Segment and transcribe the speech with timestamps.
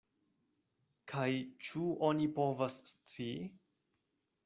[1.13, 1.27] Kaj
[1.67, 3.33] ĉu oni povas scii?